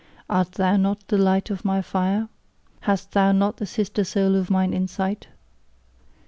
[0.31, 2.27] Art thou not the light of my fire?
[2.79, 5.27] Hast thou not the sister soul of mine insight?